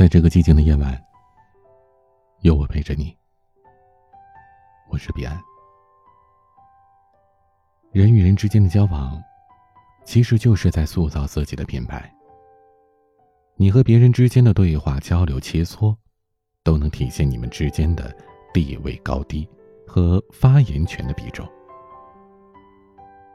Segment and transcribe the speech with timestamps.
[0.00, 0.98] 在这个寂静的夜晚，
[2.40, 3.14] 有我陪着你。
[4.88, 5.38] 我是彼岸。
[7.92, 9.22] 人与人之间的交往，
[10.06, 12.10] 其实就是在塑造自己的品牌。
[13.56, 15.94] 你和别人之间的对话、交流、切磋，
[16.64, 18.10] 都能体现你们之间的
[18.54, 19.46] 地位高低
[19.86, 21.46] 和发言权的比重。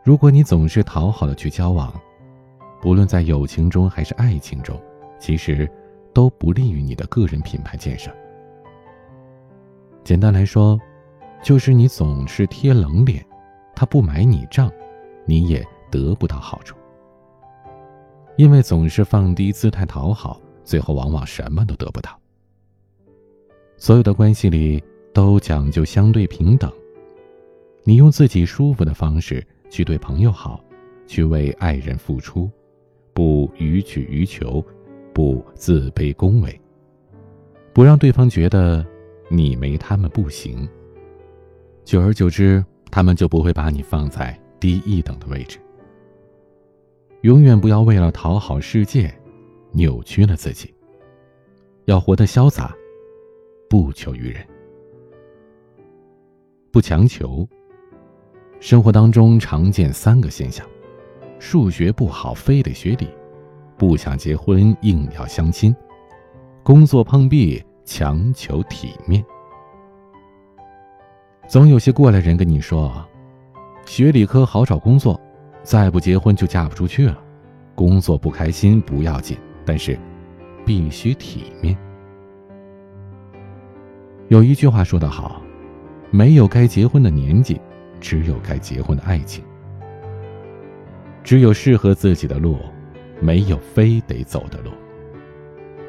[0.03, 1.93] 如果你总是讨好的去交往，
[2.81, 4.81] 不论在友情中还是爱情中，
[5.19, 5.71] 其实。
[6.15, 8.09] 都不利于你的个人品牌建设。
[10.01, 10.79] 简单来说，
[11.43, 13.23] 就是你总是贴冷脸，
[13.75, 14.71] 他不买你账，
[15.25, 16.73] 你也得不到好处。
[18.37, 22.17] 因为总是放低姿态讨好，最后往往什么都得不到。
[23.75, 24.81] 所有的关系里
[25.13, 26.71] 都讲究相对平等，
[27.83, 30.63] 你用自己舒服的方式去对朋友好，
[31.07, 32.49] 去为爱人付出，
[33.13, 34.65] 不予取予求。
[35.15, 36.61] 不自卑恭维，
[37.71, 38.85] 不让对方觉得
[39.29, 40.67] 你没他们不行。
[41.85, 45.57] 久而久之，他们就不会把你放在低一等的位置。
[47.21, 49.09] 永远不要为了讨好世界，
[49.71, 50.75] 扭曲了自己。
[51.85, 52.75] 要活得潇洒，
[53.69, 54.45] 不求于人，
[56.71, 57.47] 不强求。
[58.59, 60.67] 生活当中常见三个现象：
[61.39, 63.07] 数学不好，非得学理。
[63.77, 65.73] 不想结婚，硬要相亲；
[66.63, 69.23] 工作碰壁，强求体面。
[71.47, 73.05] 总有些过来人跟你说
[73.85, 75.19] ：“学理科好找工作，
[75.61, 77.17] 再不结婚就嫁不出去了。
[77.75, 79.99] 工作不开心不要紧，但是
[80.65, 81.77] 必须体面。”
[84.29, 85.41] 有一句话说得好
[86.09, 87.59] ：“没有该结婚的年纪，
[87.99, 89.43] 只有该结婚的爱情。
[91.23, 92.57] 只有适合自己的路。”
[93.19, 94.71] 没有非得走的路。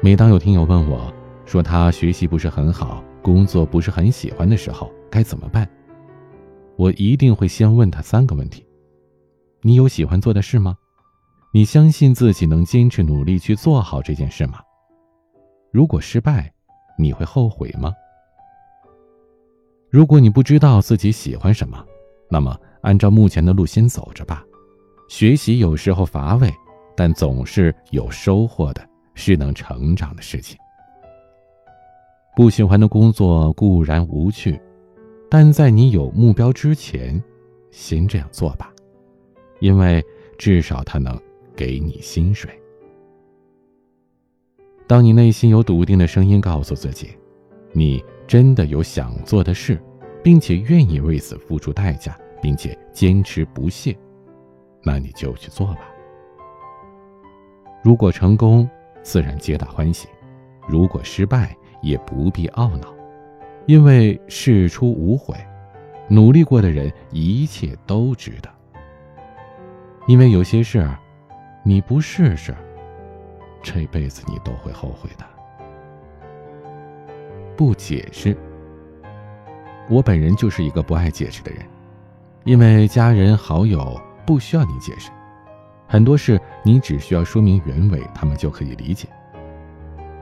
[0.01, 1.13] 每当有听友问我，
[1.45, 5.67] 说他学习不是很好，工作不是很喜欢的时候，该怎么办？
[6.75, 8.65] 我一定会先问他三个问题：
[9.61, 10.77] 你有喜欢做的事吗？
[11.53, 14.59] 你相信自己能坚持努力去做好这件事吗？
[15.71, 16.53] 如果失败，
[16.97, 17.93] 你会后悔吗？
[19.89, 21.83] 如果你不知道自己喜欢什么，
[22.29, 24.43] 那么按照目前的路先走着吧。
[25.09, 26.53] 学习有时候乏味。
[26.97, 28.81] 但总是有收获的，
[29.13, 30.57] 是能成长的事情。
[32.35, 34.59] 不喜欢的工作固然无趣，
[35.29, 37.23] 但在你有目标之前，
[37.69, 38.73] 先这样做吧，
[39.59, 40.03] 因为
[40.39, 41.19] 至少它能
[41.55, 42.49] 给你薪水。
[44.87, 47.09] 当你内心有笃定的声音告诉自己，
[47.73, 49.79] 你真的有想做的事，
[50.23, 53.95] 并且愿意为此付出代价，并且坚持不懈，
[54.83, 55.81] 那你就去做吧。
[57.81, 58.69] 如果成功，
[59.01, 60.07] 自然皆大欢喜；
[60.67, 62.93] 如果失败，也不必懊恼，
[63.65, 65.35] 因为事出无悔，
[66.09, 68.49] 努力过的人一切都值得。
[70.07, 70.89] 因为有些事，
[71.63, 72.55] 你不试试，
[73.61, 75.25] 这辈子你都会后悔的。
[77.55, 78.37] 不解释，
[79.89, 81.65] 我本人就是一个不爱解释的人，
[82.43, 85.09] 因为家人好友不需要你解释。
[85.87, 89.07] 很多事你只需要说明原委，他们就可以理解。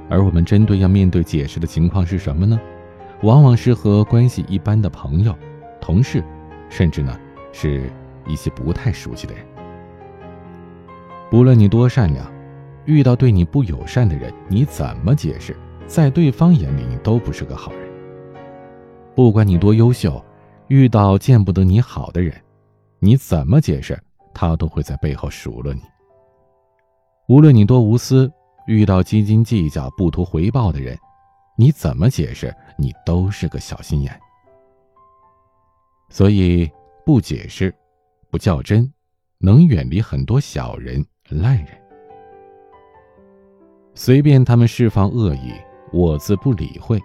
[0.07, 2.59] 而我们针对要面对解释的情况是什么呢？
[3.23, 5.35] 往往是和关系一般的朋友、
[5.81, 6.23] 同事，
[6.69, 7.17] 甚至呢
[7.51, 7.89] 是
[8.27, 9.43] 一些不太熟悉的人。
[11.31, 12.31] 不论你多善良，
[12.85, 15.55] 遇到对你不友善的人，你怎么解释，
[15.87, 17.79] 在对方眼里你都不是个好人。
[19.15, 20.23] 不管你多优秀，
[20.67, 22.31] 遇到见不得你好的人，
[22.99, 23.97] 你怎么解释？
[24.35, 25.81] 他都会在背后数落你。
[27.27, 28.31] 无论你多无私，
[28.67, 30.95] 遇到斤斤计较、不图回报的人，
[31.57, 34.19] 你怎么解释，你都是个小心眼。
[36.09, 36.69] 所以，
[37.03, 37.73] 不解释，
[38.29, 38.91] 不较真，
[39.39, 41.67] 能远离很多小人、烂人。
[43.95, 45.53] 随便他们释放恶意，
[45.91, 47.01] 我自不理会，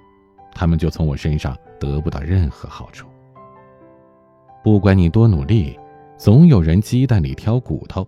[0.52, 3.06] 他们就从我身上得不到任何好处。
[4.62, 5.79] 不管你多努力。
[6.20, 8.06] 总有人鸡蛋里挑骨头，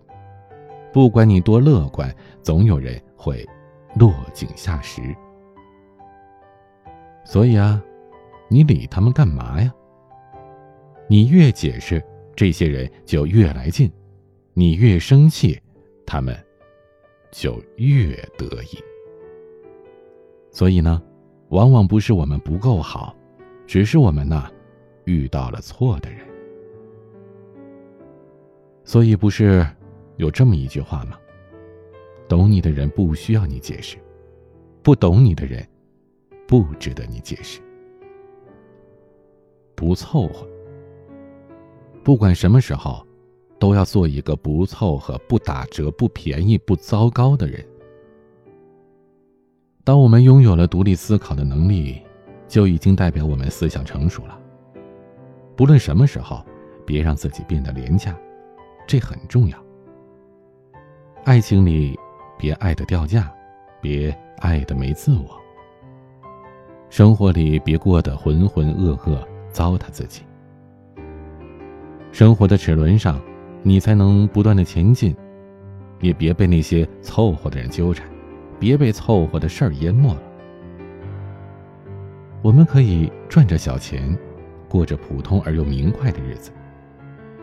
[0.91, 3.43] 不管你多乐观，总有人会
[3.95, 5.01] 落井下石。
[7.25, 7.83] 所以啊，
[8.49, 9.73] 你理他们干嘛呀？
[11.07, 11.99] 你越解释，
[12.35, 13.89] 这些人就越来劲；
[14.53, 15.59] 你越生气，
[16.05, 16.37] 他们
[17.31, 18.77] 就越得意。
[20.51, 21.01] 所以呢，
[21.49, 23.15] 往往不是我们不够好，
[23.65, 24.51] 只是我们呢
[25.05, 26.19] 遇到了错的人。
[28.83, 29.65] 所以不是
[30.17, 31.17] 有这么一句话吗？
[32.27, 33.97] 懂你的人不需要你解释，
[34.81, 35.67] 不懂你的人，
[36.47, 37.61] 不值得你解释。
[39.75, 40.47] 不凑合。
[42.03, 43.05] 不管什么时候，
[43.59, 47.63] 都要做一个不凑合、不打折、不便宜、不糟糕的人。
[49.83, 52.01] 当我们拥有了独立思考的能力，
[52.47, 54.39] 就已经代表我们思想成熟了。
[55.55, 56.43] 不论什么时候，
[56.85, 58.17] 别让自己变得廉价，
[58.87, 59.57] 这很重要。
[61.23, 61.97] 爱情里，
[62.37, 63.31] 别爱的掉价，
[63.81, 65.39] 别爱的没自我。
[66.89, 70.21] 生活里，别过得浑浑噩噩，糟蹋自己。
[72.11, 73.19] 生活的齿轮上，
[73.63, 75.15] 你才能不断的前进，
[76.01, 78.07] 也别被那些凑合的人纠缠，
[78.59, 80.21] 别被凑合的事儿淹没了。
[82.43, 84.15] 我们可以赚着小钱，
[84.67, 86.51] 过着普通而又明快的日子，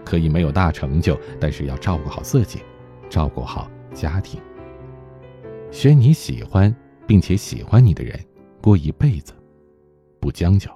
[0.04, 2.60] 可以没有大成就，但是要照顾好自己，
[3.08, 4.40] 照顾好家庭，
[5.70, 6.74] 选你喜欢
[7.06, 8.18] 并且喜欢你的人，
[8.62, 9.32] 过一辈子，
[10.20, 10.70] 不将就。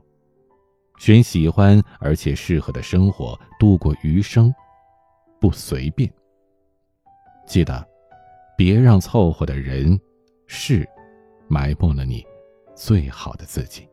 [0.97, 4.55] 选喜欢而且适合的生活度过余生，
[5.41, 6.11] 不随便。
[7.47, 7.87] 记得，
[8.57, 9.99] 别让凑合的人、
[10.47, 10.89] 事，
[11.49, 12.25] 埋没了你
[12.75, 13.89] 最好的自己。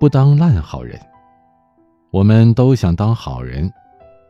[0.00, 1.00] 不当烂好人。
[2.14, 3.68] 我们都想当好人，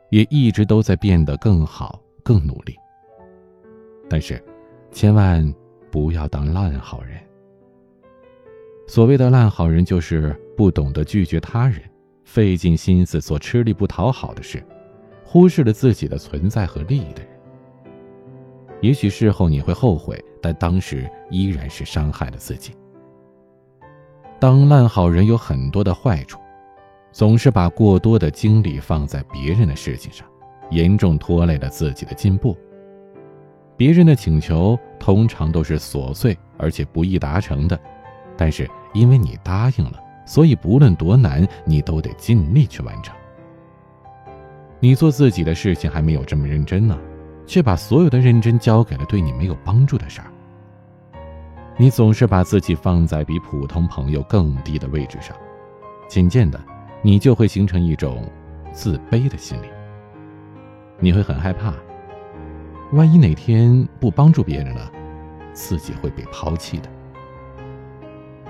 [0.08, 2.74] 也一直都在变得更好、更努力。
[4.08, 4.42] 但是，
[4.90, 5.54] 千万
[5.90, 7.20] 不要当烂好人。
[8.86, 11.78] 所谓的烂好人，就是不懂得拒绝他人，
[12.24, 14.64] 费尽心思做吃力不讨好的事，
[15.22, 17.28] 忽视了自己的存在和利益的人。
[18.80, 22.72] 也许事后你会后悔，但当时依然是伤害了自己。
[24.40, 26.40] 当烂好人有很多的坏处，
[27.14, 30.26] 总是把过多的精力放在别人的事情上，
[30.72, 32.56] 严重拖累了自己的进步。
[33.76, 37.78] 别人的请求通常都是琐碎而且不易达成的。
[38.36, 43.14] 但是因为你答应了，所以不论多难，你都得尽力去完成。
[44.80, 46.98] 你做自己的事情还没有这么认真呢，
[47.46, 50.26] 却把所有的认真交给了对你没有帮助的事儿。
[51.76, 55.36] 你总是把自己放在比普通朋友更低的位置上，
[56.08, 56.60] 渐渐的，
[57.06, 58.24] 你就会形成一种
[58.72, 59.66] 自卑的心理。
[60.98, 61.74] 你会很害怕，
[62.92, 64.90] 万一哪天不帮助别人了，
[65.52, 66.88] 自己会被抛弃的。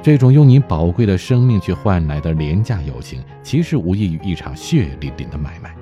[0.01, 5.75] 这种用你宝贵的生命去换来的廉价友情，其实无异于一场血淋淋的买卖。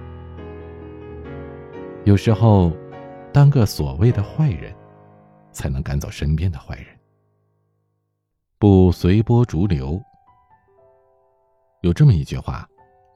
[2.05, 2.73] 有时候，
[3.35, 4.73] 当个所谓的坏人，
[5.53, 6.87] 才能赶走身边的坏人。
[8.59, 10.01] 不随波逐流。
[11.83, 12.67] 有这么一句话：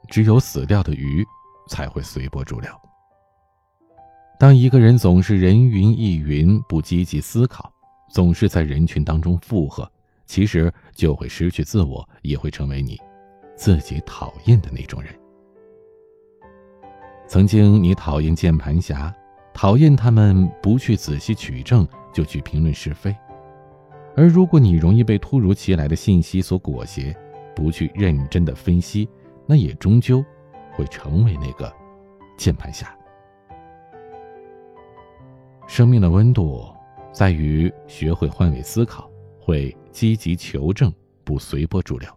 [0.08, 1.24] 只有死掉的鱼
[1.68, 2.70] 才会随波逐流。
[4.38, 7.72] 当一个人总是人云亦云，不积极思考，
[8.10, 9.90] 总是在人群当中附和。
[10.26, 13.00] 其实就会失去自我，也会成为你
[13.54, 15.14] 自己讨厌的那种人。
[17.28, 19.14] 曾经你讨厌键盘侠，
[19.54, 23.12] 讨厌他们不去仔细取证就去评论是非；
[24.16, 27.16] 而如果你容易被突如其来的信息所裹挟，
[27.56, 29.08] 不去认真的分析，
[29.46, 30.24] 那也终究
[30.72, 31.74] 会成为那个
[32.36, 32.96] 键盘侠。
[35.66, 36.72] 生命的温度
[37.12, 39.10] 在于学会换位思考。
[39.38, 42.10] 会积极求证，不随波逐流。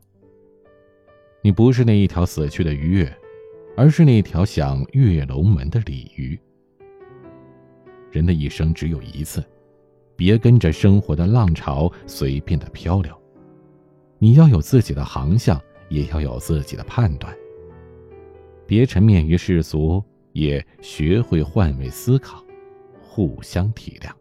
[1.44, 3.18] 你不是那一条死去的鱼跃，
[3.78, 6.40] 而是那条想跃龙门的鲤鱼。
[8.10, 9.44] 人的一生只有一次，
[10.16, 13.19] 别跟着生活的浪潮随便的漂流。
[14.22, 17.34] 你要有自己的航向，也要有自己的判断。
[18.68, 22.44] 别沉湎于世俗，也学会换位思考，
[23.02, 24.12] 互相体谅。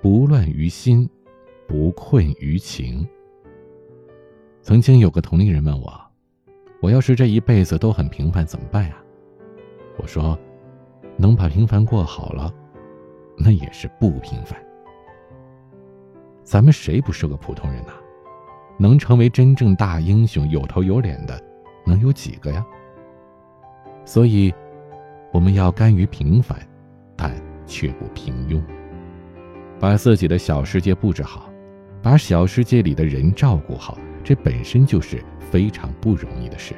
[0.00, 1.08] 不乱于心，
[1.68, 3.06] 不困于情。
[4.62, 5.92] 曾经有个同龄人问我
[6.80, 8.96] ：“我要是这一辈子都很平凡怎么办呀？”
[9.98, 10.38] 我说
[11.18, 12.52] ：“能把平凡过好了，
[13.36, 14.58] 那也是不平凡。
[16.50, 17.92] 咱们谁不是个普通人呐？
[18.76, 21.40] 能成为真正大英雄、有头有脸的，
[21.86, 22.66] 能有几个呀？
[24.04, 24.52] 所以，
[25.32, 26.58] 我们要甘于平凡，
[27.14, 27.32] 但
[27.68, 28.60] 却不平庸。”
[29.78, 31.48] 把自己的小世界布置好，
[32.02, 36.74] 把小世界里的人照顾好，这本身就是非常不容易的事。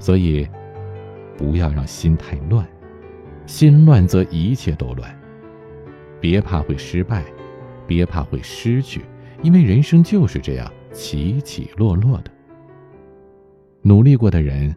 [0.00, 0.48] 所以，
[1.36, 2.66] 不要让心太乱，
[3.46, 5.16] 心乱则一切都乱。
[6.20, 7.22] 别怕会失败，
[7.86, 9.04] 别怕会失去，
[9.42, 12.30] 因为人生就是这样起起落落的。
[13.82, 14.74] 努力过的人，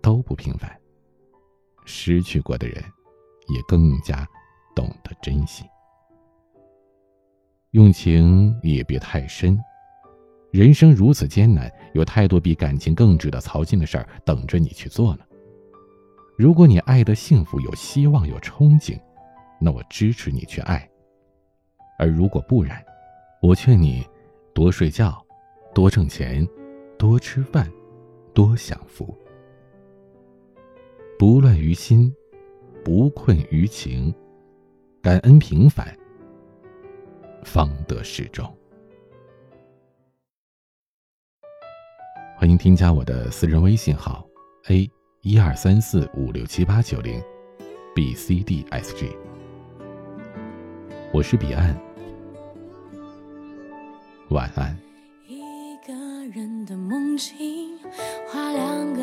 [0.00, 0.70] 都不平凡；
[1.84, 2.76] 失去过的人，
[3.48, 4.26] 也更加
[4.74, 5.64] 懂得珍惜。
[7.72, 9.58] 用情也别太深，
[10.50, 15.24] 人生如此艰难，有太多比感情更值得操心的事儿等着你去做呢。
[16.38, 18.98] 如果你爱的幸福有希望有憧憬，
[19.60, 20.88] 那我支持你去爱；
[21.98, 22.84] 而如果不然，
[23.40, 24.06] 我劝你
[24.54, 25.24] 多睡觉，
[25.74, 26.46] 多挣钱，
[26.98, 27.70] 多吃饭，
[28.34, 29.16] 多享福。
[31.18, 32.14] 不乱于心，
[32.84, 34.14] 不困于情，
[35.02, 35.96] 感恩平凡。
[37.42, 38.44] 方得始终。
[42.36, 44.28] 欢迎添加我的私人微信号
[44.68, 44.90] ：a
[45.22, 47.22] 一二三四五六七八九零
[47.94, 49.25] ，b c d s g。
[51.16, 51.74] 我是彼岸，
[54.28, 54.76] 晚安。
[55.26, 55.40] 一
[55.86, 55.94] 个
[56.34, 57.78] 人的梦境，
[58.28, 59.02] 画两个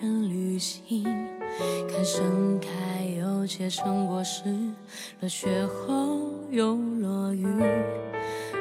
[0.00, 1.02] 人旅行，
[1.88, 4.44] 看盛开又结成果实，
[5.18, 6.20] 落雪后。
[6.50, 7.44] 又落雨，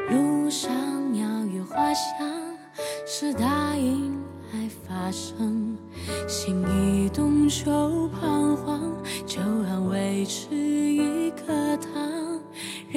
[0.10, 0.72] 路上
[1.12, 2.28] 鸟语花香，
[3.06, 4.20] 是答应
[4.52, 5.78] 爱发生。
[6.28, 8.49] 心一动就彷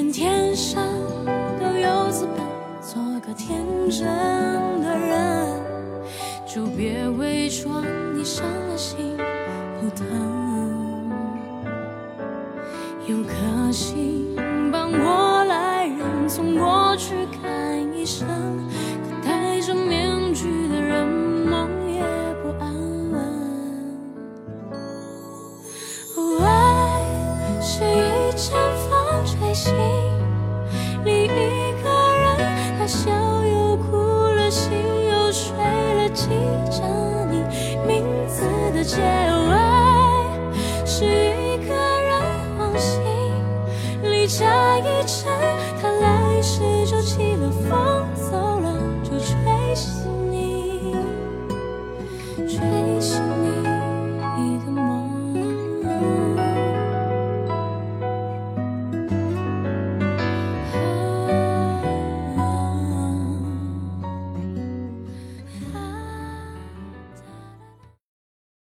[0.03, 0.85] 愿天上
[1.61, 2.45] 都有资本
[2.83, 4.05] 做个天真
[4.83, 5.47] 的人，
[6.45, 9.17] 就别伪装你伤了心
[9.81, 10.05] 不疼，
[13.07, 14.32] 有颗心。